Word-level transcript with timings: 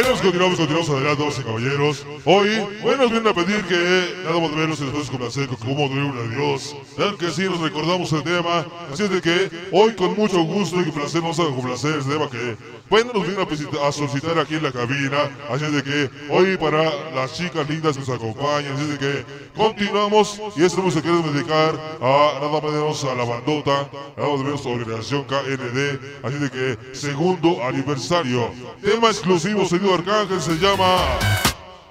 Bueno, 0.00 0.14
continuamos, 0.22 0.58
continuamos 0.58 0.90
adelante, 0.90 1.40
y 1.40 1.42
caballeros. 1.42 2.06
Hoy, 2.24 2.48
bueno, 2.82 3.02
nos 3.02 3.10
vienen 3.10 3.26
a 3.26 3.34
pedir 3.34 3.64
que 3.64 4.14
nada 4.22 4.38
más 4.38 4.50
de 4.52 4.56
verlos 4.56 4.80
y 4.80 4.84
después 4.84 5.10
complacer 5.10 5.48
con 5.48 5.56
cómo 5.56 5.88
duele 5.88 6.04
un 6.04 6.18
adiós. 6.18 6.76
Claro 6.94 7.18
que 7.18 7.28
sí, 7.32 7.42
nos 7.42 7.60
recordamos 7.60 8.12
el 8.12 8.22
tema. 8.22 8.64
Así 8.92 9.02
es 9.02 9.10
de 9.10 9.20
que 9.20 9.50
hoy, 9.72 9.96
con 9.96 10.14
mucho 10.14 10.40
gusto 10.44 10.80
y 10.80 10.92
placer, 10.92 11.20
vamos 11.20 11.40
a 11.40 11.46
complacer 11.46 11.94
el 11.94 12.04
tema 12.04 12.30
que, 12.30 12.56
bueno, 12.88 13.10
nos 13.12 13.26
vienen 13.26 13.44
a, 13.82 13.88
a 13.88 13.90
solicitar 13.90 14.38
aquí 14.38 14.54
en 14.54 14.62
la 14.62 14.70
cabina. 14.70 15.30
Así 15.50 15.64
es 15.64 15.72
de 15.72 15.82
que 15.82 16.10
hoy, 16.30 16.56
para 16.56 16.84
las 17.12 17.34
chicas 17.34 17.68
lindas 17.68 17.94
que 17.94 18.00
nos 18.00 18.10
acompañan, 18.10 18.74
así 18.74 18.82
es 18.82 18.90
de 18.90 18.98
que 18.98 19.24
continuamos. 19.56 20.40
Y 20.54 20.62
esta 20.62 20.80
música 20.80 21.02
queremos 21.02 21.34
dedicar 21.34 21.74
a 22.00 22.38
nada 22.40 22.60
menos 22.60 23.02
a 23.02 23.16
la 23.16 23.24
bandota, 23.24 23.90
nada 24.16 24.36
menos 24.36 24.64
a 24.64 24.68
Organización 24.68 25.24
KND. 25.24 25.98
Así 26.22 26.38
de 26.38 26.50
que, 26.50 26.78
segundo 26.94 27.64
aniversario. 27.64 28.48
Tema 28.80 29.08
exclusivo, 29.08 29.64
señor 29.64 29.87
Arcángel, 29.94 30.40
se 30.40 30.54
llama. 30.58 31.18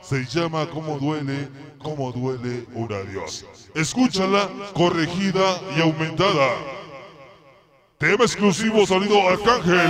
Se 0.02 0.26
llama 0.26 0.68
Cómo 0.70 0.98
duele, 1.00 1.50
cómo 1.80 2.12
duele 2.12 2.66
un 2.74 2.92
adiós. 2.94 3.46
Escúchala, 3.76 4.50
corregida 4.74 5.60
y 5.76 5.82
aumentada. 5.82 6.50
Tema 7.98 8.24
exclusivo, 8.24 8.86
sonido 8.86 9.28
Arcángel. 9.28 9.90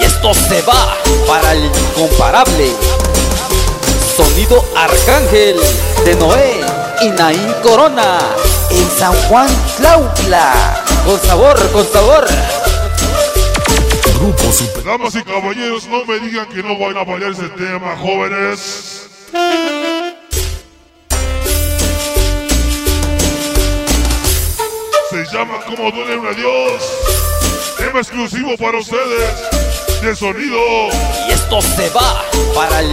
Y 0.00 0.04
esto 0.04 0.32
se 0.34 0.62
va 0.62 0.96
para 1.26 1.52
el 1.52 1.64
incomparable 1.64 2.72
Arcángel 4.74 5.60
de 6.04 6.14
Noé 6.14 6.60
y 7.02 7.08
Naín 7.10 7.52
Corona 7.62 8.18
en 8.70 8.90
San 8.98 9.12
Juan 9.28 9.48
Clautla. 9.76 10.82
Con 11.04 11.20
sabor, 11.20 11.70
con 11.72 11.86
sabor. 11.86 12.26
Grupo 14.14 14.52
Super 14.52 14.82
Damas 14.82 15.14
y 15.14 15.22
caballeros, 15.22 15.86
no 15.88 16.04
me 16.06 16.18
digan 16.20 16.46
que 16.46 16.62
no 16.62 16.78
van 16.78 16.96
a 16.96 17.04
bailar 17.04 17.32
ese 17.32 17.48
tema, 17.50 17.96
jóvenes. 17.98 19.08
Se 25.10 25.36
llama 25.36 25.60
Como 25.66 25.90
duele 25.90 26.16
un 26.16 26.26
adiós. 26.26 26.82
Tema 27.76 28.00
exclusivo 28.00 28.56
para 28.56 28.78
ustedes. 28.78 30.00
De 30.02 30.16
sonido. 30.16 30.58
Esto 31.50 31.62
se 31.82 31.90
va 31.90 32.24
para 32.54 32.78
el 32.78 32.92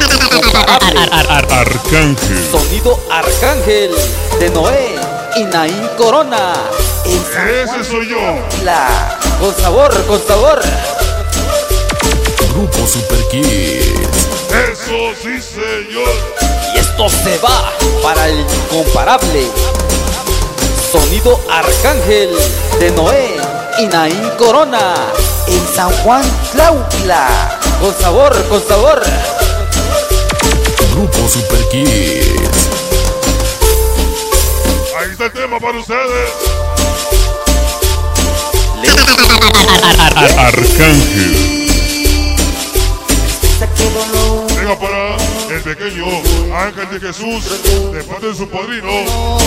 Arcángel. 1.52 2.50
Sonido 2.52 2.99
Arcángel 3.08 3.91
de 4.39 4.49
Noé 4.49 4.95
y 5.36 5.44
Naín 5.44 5.88
Corona 5.95 6.55
en 7.05 7.23
San 7.31 7.47
Ese 7.47 7.83
soy 7.88 8.09
yo. 8.09 8.17
Clautla. 8.17 9.19
Con 9.39 9.55
sabor, 9.58 10.05
con 10.08 10.25
sabor. 10.25 10.59
Grupo 12.49 12.88
Super 12.88 13.19
Kids. 13.30 14.27
Eso 14.49 15.14
sí, 15.21 15.39
señor. 15.39 16.09
Y 16.73 16.80
esto 16.80 17.09
se 17.09 17.38
va 17.38 17.71
para 18.02 18.27
el 18.27 18.39
incomparable 18.39 19.52
Sonido 20.92 21.39
Arcángel 21.47 22.36
de 22.80 22.89
Noé 22.89 23.36
y 23.77 23.86
Naín 23.86 24.31
Corona 24.39 24.95
en 25.45 25.75
San 25.75 25.92
Juan 25.97 26.23
Clautla. 26.52 27.56
Con 27.80 27.94
sabor, 28.00 28.47
con 28.50 28.67
sabor. 28.67 29.02
Grupo 30.94 31.28
Super 31.28 31.59
Kids. 31.72 32.70
Ahí 35.00 35.11
está 35.11 35.25
el 35.25 35.31
tema 35.31 35.59
para 35.59 35.78
ustedes. 35.80 36.31
Arcángel. 40.37 41.58
Venga 44.55 44.80
para 44.80 45.17
el 45.55 45.61
pequeño 45.61 46.05
Ángel 46.55 46.89
de 46.89 47.08
Jesús, 47.08 47.43
de 47.92 48.04
parte 48.04 48.27
de 48.27 48.36
su 48.36 48.48
padrino. 48.49 49.37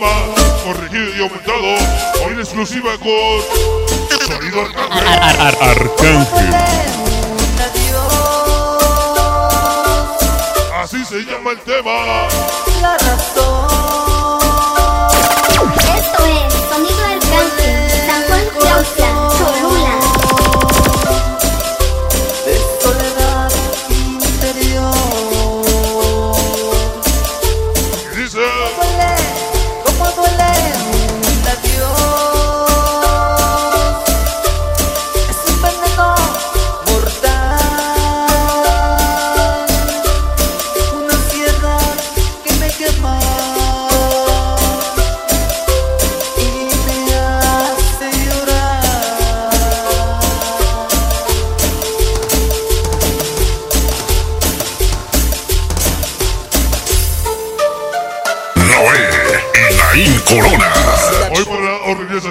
Tema, 0.00 0.12
corregido 0.64 1.16
y 1.16 1.20
aumentado. 1.20 1.74
Hoy 2.24 2.32
en 2.32 2.40
exclusiva 2.40 2.92
con 2.98 3.42
Sonido 4.26 4.62
Arcángel. 4.62 5.06
Arcángel. 5.60 6.48
Un 7.30 7.60
adiós, 7.60 8.08
Así 10.82 11.04
se 11.04 11.18
llama 11.24 11.50
el 11.52 11.60
tema. 11.60 12.28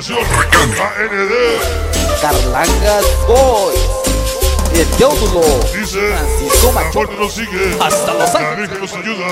La 0.08 0.16
organización 0.16 0.72
KND, 0.96 2.22
Carlangas 2.22 3.06
Boys. 3.28 3.80
El 4.74 4.88
Teodulo. 4.98 5.42
dice, 5.76 6.00
Francisco 6.00 6.68
la 6.68 6.72
Macho. 6.72 6.94
muerte 7.00 7.16
nos 7.20 7.34
sigue, 7.34 7.78
Hasta 7.82 8.14
Los 8.14 8.34
la 8.34 8.40
Ángeles. 8.40 8.70
Virgen 8.70 8.80
nos 8.82 8.94
ayuda. 8.94 9.28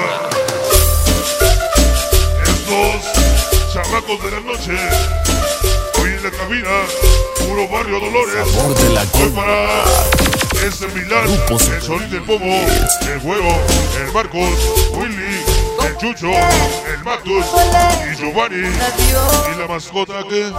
Estos 2.44 3.74
chamacos 3.74 4.24
de 4.24 4.32
la 4.32 4.40
noche, 4.42 4.72
hoy 6.02 6.10
en 6.10 6.24
la 6.24 6.32
cabina, 6.32 6.70
puro 7.48 7.68
barrio 7.70 8.00
Dolores. 8.02 8.52
Sabor 8.54 8.76
de 8.76 8.90
la 8.90 9.02
Hoy 9.02 9.30
para 9.30 9.84
ese 10.68 10.88
Milán, 10.88 11.30
el 11.50 11.82
Solín 11.82 12.10
del 12.10 12.24
Pomo, 12.24 12.46
el 13.10 13.20
Güero, 13.20 13.56
el 14.06 14.12
Marcos, 14.12 14.50
Willy, 14.94 15.44
el 15.88 15.98
Chucho, 15.98 16.28
el 16.28 17.04
Matus 17.04 17.46
y 18.12 18.16
Giovanni. 18.16 18.68
Y 18.68 19.60
la 19.60 19.68
mascota 19.68 20.24
que 20.30 20.52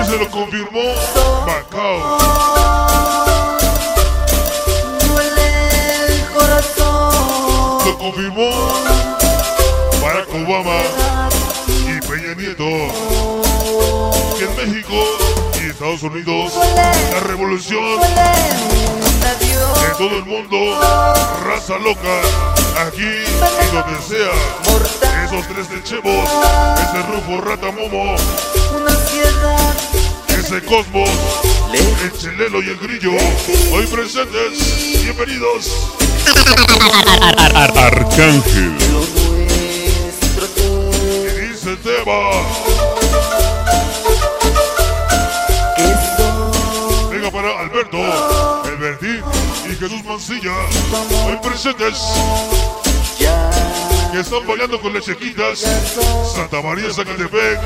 y 0.00 0.06
se 0.06 0.18
lo 0.18 0.30
confirmó 0.30 0.82
Macao. 1.46 2.18
Lo 7.86 7.98
confirmó 7.98 8.50
Barack 10.02 10.28
Obama 10.34 10.80
y 11.68 12.00
Peña 12.06 12.34
Nieto. 12.34 12.64
Que 14.38 14.44
en 14.44 14.56
México 14.56 14.96
y 15.62 15.70
Estados 15.70 16.02
Unidos 16.02 16.52
la 17.12 17.20
revolución 17.20 18.00
en 19.24 19.96
todo 19.96 20.18
el 20.18 20.24
mundo, 20.24 20.56
raza 21.44 21.78
loca, 21.78 22.20
aquí 22.86 23.02
y 23.02 23.74
donde 23.74 24.02
sea. 24.02 24.32
Esos 25.24 25.48
tres 25.48 25.70
de 25.70 25.82
Chevos, 25.82 26.28
ese 26.76 27.02
Rufo 27.10 27.40
Rata 27.40 27.70
Momo, 27.72 28.16
ese 30.28 30.62
Cosmos, 30.64 31.08
el 31.72 32.12
Chelelo 32.18 32.62
y 32.62 32.68
el 32.68 32.76
Grillo, 32.76 33.12
hoy 33.72 33.86
presentes, 33.86 35.02
bienvenidos. 35.02 35.70
Arcángel. 37.54 38.72
Y 41.24 41.48
dice 41.48 41.76
tema, 41.76 42.20
para 47.34 47.58
Alberto, 47.58 47.98
el 48.64 48.76
Bertín 48.76 49.20
y 49.64 49.74
Jesús 49.74 50.04
Mancilla, 50.04 50.54
hoy 51.26 51.36
presentes, 51.42 52.00
que 53.18 54.20
Están 54.20 54.46
bailando 54.46 54.80
con 54.80 54.94
las 54.94 55.04
chiquitas. 55.04 55.58
Santa 56.32 56.62
María 56.62 56.92
Zacatepec. 56.92 57.58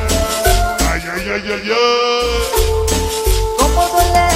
Ay, 0.91 1.03
ay, 1.13 1.23
ay, 1.35 1.43
ay, 1.45 1.71
ay. 1.71 1.73
¿Cómo 3.59 3.89
duele? 3.89 4.29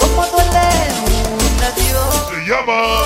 ¿Cómo 0.00 0.26
duele? 0.26 0.68
Se 2.28 2.50
llama. 2.50 2.97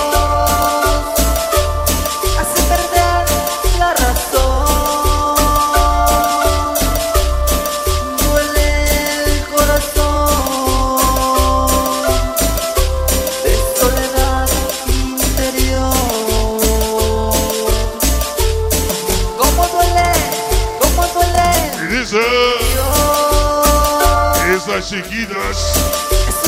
Esas 24.83 25.01
chiquitas. 25.01 25.57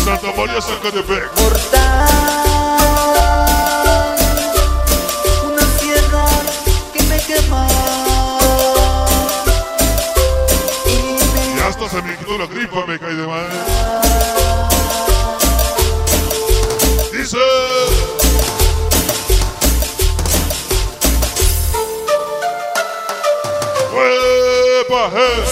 Santa 0.04 0.32
María 0.36 0.62
Zacatepec. 0.62 1.40
mortal 1.40 2.10
Una 5.46 5.62
ansiedad 5.62 6.44
que 6.94 7.04
me 7.04 7.20
quema 7.22 7.68
Y 10.86 10.90
me 11.34 11.56
Y 11.56 11.60
hasta 11.62 11.90
se 11.90 12.02
me 12.02 12.18
quitó 12.18 12.38
la 12.38 12.48
gripa, 12.48 12.86
me 12.86 13.00
cae 13.00 13.16
de 13.16 13.26
mal. 13.26 14.05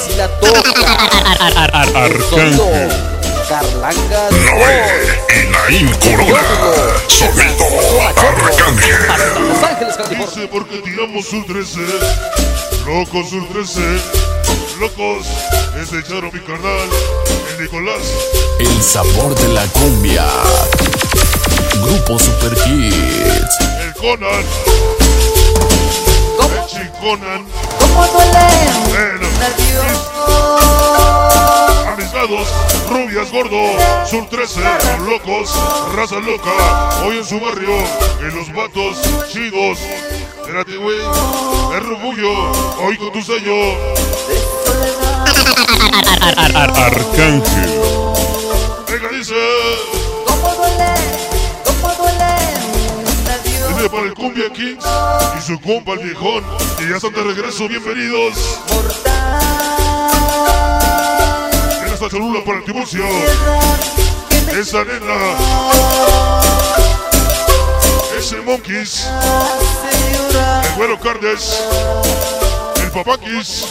Si 0.03 0.15
la 0.15 0.27
toca. 0.39 0.61
Carlangas. 3.47 4.31
Noé 4.31 4.83
y 5.29 5.49
Naín 5.51 5.87
Corona. 5.99 6.41
Sonido 7.07 7.65
Arcángel. 8.07 9.09
Hasta 9.09 9.39
Los 9.39 9.63
Ángeles, 9.63 9.95
California. 9.97 10.25
Dice 10.25 10.47
porque 10.47 10.77
tiramos 10.79 11.31
un 11.33 11.45
13. 11.45 11.79
Locos 12.85 13.31
un 13.33 13.47
13. 13.49 13.81
Locos. 14.79 15.27
Ese 15.81 15.99
echaron 15.99 16.31
mi 16.33 16.39
carnal. 16.39 16.89
El 17.51 17.63
Nicolás. 17.63 18.03
El 18.59 18.81
sabor 18.81 19.35
de 19.35 19.47
la 19.49 19.65
cumbia. 19.67 20.25
Grupo 21.81 22.19
Super 22.19 22.53
Kids. 22.63 23.57
El 23.81 23.93
Conan. 23.93 24.43
¿Cómo, 26.37 26.49
El 26.49 26.65
Chiconan. 26.67 27.45
cómo 27.79 28.07
duele 28.07 28.47
Bueno. 28.89 29.27
un 29.27 29.43
adiós 29.43 29.99
A 31.87 31.95
mis 31.97 32.13
lados, 32.13 32.47
rubias 32.89 33.31
gordo, 33.31 33.61
sur 34.09 34.27
13, 34.29 34.59
locos, 35.05 35.51
raza 35.95 36.19
loca, 36.19 36.51
hoy 37.05 37.17
en 37.17 37.25
su 37.25 37.39
barrio, 37.39 37.75
en 38.21 38.35
los 38.35 38.51
vatos 38.53 38.97
chidos. 39.31 39.77
Espérate, 40.41 40.77
güey, 40.77 40.97
el 41.75 41.83
rubullo, 41.83 42.51
hoy 42.83 42.97
con 42.97 43.11
tu 43.11 43.21
sello. 43.21 43.77
Arcángel. 46.55 47.69
Venga, 48.89 49.09
dice, 49.17 49.33
para 53.89 54.03
el 54.03 54.13
Cumbia 54.13 54.49
Kings 54.49 54.85
y 55.37 55.41
su 55.41 55.59
compa 55.59 55.93
el 55.93 55.99
viejón, 55.99 56.43
y 56.79 56.89
ya 56.89 56.95
están 56.95 57.13
de 57.13 57.23
regreso, 57.23 57.67
bienvenidos. 57.67 58.33
mortal 58.71 59.81
En 61.85 61.93
esta 61.93 62.09
cholula 62.09 62.43
para 62.45 62.59
el 62.59 62.63
Tiburcio, 62.63 63.03
esa 64.57 64.85
nena, 64.85 65.35
ese 68.17 68.37
Monkeys, 68.41 69.05
el 70.63 70.75
güero 70.75 70.99
Cardes, 70.99 71.61
el 72.81 72.91
Papakis, 72.91 73.65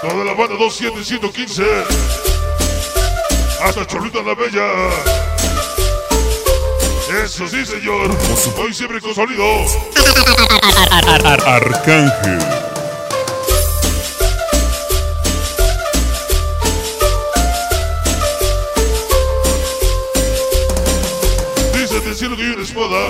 toda 0.00 0.24
la 0.24 0.32
banda 0.32 0.56
27115, 0.56 1.64
hasta 3.62 3.86
Cholita 3.86 4.22
la 4.22 4.34
Bella. 4.34 5.35
Eso 7.08 7.46
sí, 7.46 7.64
señor. 7.64 8.10
Hoy 8.58 8.74
siempre 8.74 9.00
con 9.00 9.14
sonido. 9.14 9.44
Arcángel. 11.46 12.38
Dice 21.74 22.00
del 22.00 22.16
cielo 22.16 22.36
que 22.36 22.42
hay 22.42 22.50
una 22.50 22.62
espada. 22.64 23.08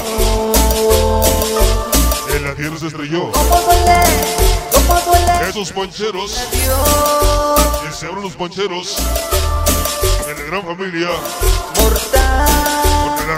En 2.34 2.44
la 2.44 2.54
tierra 2.54 2.76
se 2.78 2.88
estrelló. 2.88 3.30
¿Cómo 3.32 3.60
duele? 3.62 4.02
¿Cómo 4.72 5.00
duele 5.00 5.48
Esos 5.48 5.72
pancheros, 5.72 6.38
Dios 6.52 7.46
que 7.82 7.92
se 7.92 8.06
abren 8.06 8.24
los 8.24 8.34
pancheros. 8.34 8.98
En 10.28 10.36
la 10.36 10.44
gran 10.44 10.66
familia, 10.66 11.08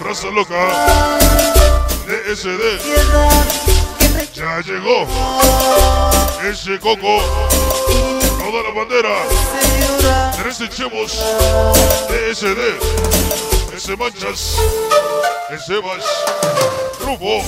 raza 0.08 0.30
loca. 0.30 0.54
DSD. 2.06 2.62
Ya 4.34 4.60
llegó. 4.62 5.06
Ese 6.48 6.78
coco, 6.78 7.20
toda 8.38 8.62
la 8.62 8.70
bandera, 8.74 9.22
hace 9.22 9.80
llorar 9.80 10.36
13 10.36 10.68
chevos, 10.70 11.12
DSD, 12.08 12.62
ese 13.76 13.96
manchas, 13.96 14.56
ese 15.50 15.78
vas, 15.80 16.04
rufo, 17.00 17.44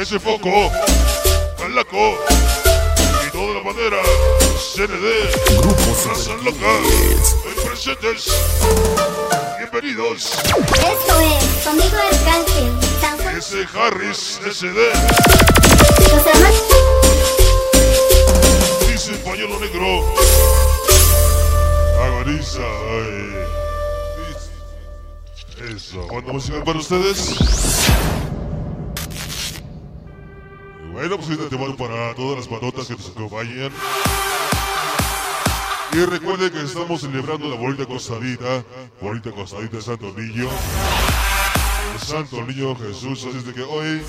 ese 0.00 0.20
foco, 0.20 0.70
calaco, 1.58 2.18
y 3.26 3.30
toda 3.32 3.54
la 3.54 3.62
bandera, 3.64 4.02
CND, 4.74 5.06
Grupo 5.58 5.96
raza 6.06 6.34
loca, 6.44 6.72
hoy 7.46 7.64
presentes, 7.64 8.30
bienvenidos, 9.60 10.32
Esto 10.32 11.20
es 11.20 11.44
Sonido 11.62 11.98
Arcángel, 11.98 12.72
San 13.00 13.18
Juan. 13.18 13.36
ese 13.36 13.66
Harris, 13.78 14.40
SD, 14.50 14.74
Los 16.12 16.26
hermanos. 16.26 16.64
Dice 18.90 19.12
pañuelo 19.24 19.60
negro. 19.60 20.14
Agoniza. 22.02 22.62
ay. 22.90 23.36
Eso. 25.76 26.06
¿Cuándo 26.08 26.32
música 26.32 26.64
para 26.64 26.78
ustedes? 26.78 27.36
Bueno, 30.92 31.16
pues 31.16 31.28
ahorita 31.28 31.48
te 31.50 31.58
mando 31.58 31.76
para 31.76 32.14
todas 32.14 32.38
las 32.38 32.48
patotas 32.48 32.86
que 32.86 32.94
nos 32.94 33.10
acompañan. 33.10 33.70
Y 35.92 36.04
recuerden 36.04 36.50
que 36.50 36.62
estamos 36.62 37.00
celebrando 37.00 37.48
la 37.48 37.56
bonita 37.56 37.84
costadita, 37.84 38.64
bonita 39.00 39.32
costadita 39.32 39.76
de 39.76 39.82
Santo 39.82 40.12
Niño. 40.16 40.48
Santo 41.98 42.44
Niño 42.44 42.76
Jesús, 42.76 43.26
así 43.28 43.38
es 43.38 43.46
de 43.46 43.52
que 43.52 43.62
hoy 43.62 44.02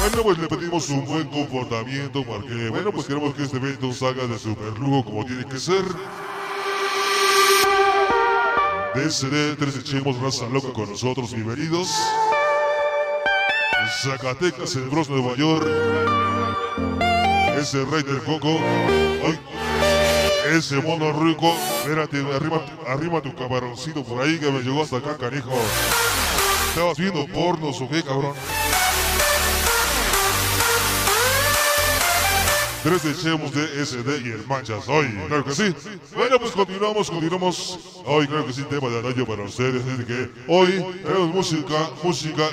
bueno, 0.00 0.22
pues 0.22 0.38
le 0.38 0.48
pedimos 0.48 0.88
un 0.88 1.04
buen 1.04 1.28
comportamiento 1.28 2.24
porque, 2.24 2.70
bueno, 2.70 2.90
pues 2.90 3.06
queremos 3.06 3.34
que 3.34 3.42
este 3.42 3.58
evento 3.58 3.92
salga 3.92 4.26
de 4.26 4.38
super 4.38 4.78
lujo 4.78 5.04
como 5.04 5.26
tiene 5.26 5.44
que 5.44 5.58
ser. 5.58 5.84
DSD, 8.94 9.58
tres 9.58 9.76
echemos 9.76 10.18
raza 10.18 10.48
loca 10.48 10.72
con 10.72 10.88
nosotros, 10.88 11.34
bienvenidos. 11.34 11.88
Zacatecas, 14.02 14.74
el 14.76 14.88
Bronx, 14.88 15.10
Nueva 15.10 15.36
York. 15.36 15.68
Ese 17.58 17.84
rey 17.84 18.02
del 18.02 18.22
coco. 18.22 18.58
Ay, 19.22 19.38
ese 20.56 20.76
mono 20.76 21.12
rico. 21.12 21.54
Espérate, 21.80 22.18
arriba, 22.18 22.64
arriba 22.86 23.20
tu 23.20 23.34
camaroncito 23.34 24.04
por 24.04 24.22
ahí 24.22 24.38
que 24.38 24.50
me 24.50 24.60
llegó 24.60 24.82
hasta 24.82 24.98
acá, 24.98 25.16
canijo. 25.16 25.50
¿Estabas 26.68 26.98
viendo 26.98 27.26
pornos 27.26 27.80
o 27.80 27.88
qué, 27.88 28.02
cabrón? 28.02 28.34
Tres 32.82 33.02
de 33.02 33.14
Chemos 33.14 33.52
de 33.52 33.84
SD 33.84 34.26
y 34.26 34.30
el 34.30 34.46
Manchas 34.46 34.88
hoy, 34.88 35.06
claro 35.28 35.44
que 35.44 35.54
sí. 35.54 35.74
Bueno, 36.14 36.38
pues 36.38 36.52
continuamos, 36.52 37.10
continuamos. 37.10 37.78
Hoy, 38.06 38.26
claro 38.26 38.46
que 38.46 38.54
sí, 38.54 38.62
tema 38.62 38.88
de 38.88 39.06
año 39.06 39.26
para 39.26 39.42
ustedes. 39.42 39.82
Que 40.06 40.30
hoy 40.48 40.82
tenemos 41.04 41.34
música, 41.34 41.90
música 42.02 42.48